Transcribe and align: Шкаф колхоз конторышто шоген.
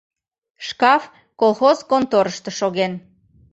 Шкаф 0.67 1.03
колхоз 1.39 1.77
конторышто 1.89 2.49
шоген. 2.59 2.93